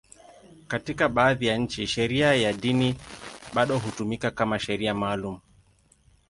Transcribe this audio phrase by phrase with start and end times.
[0.67, 2.95] Katika baadhi ya nchi, sheria ya dini
[3.53, 5.39] bado hutumika kama sheria maalum.